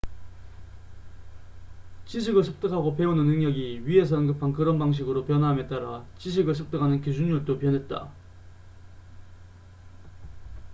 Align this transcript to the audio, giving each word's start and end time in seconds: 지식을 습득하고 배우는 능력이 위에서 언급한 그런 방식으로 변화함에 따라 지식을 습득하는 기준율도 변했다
지식을 2.07 2.43
습득하고 2.43 2.95
배우는 2.95 3.23
능력이 3.23 3.85
위에서 3.87 4.17
언급한 4.17 4.51
그런 4.51 4.79
방식으로 4.79 5.25
변화함에 5.25 5.67
따라 5.67 6.07
지식을 6.17 6.55
습득하는 6.55 7.01
기준율도 7.01 7.59
변했다 7.59 8.11